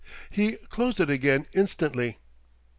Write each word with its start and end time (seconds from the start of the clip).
He 0.31 0.53
closed 0.53 0.99
it 0.99 1.11
again 1.11 1.45
instantly. 1.53 2.17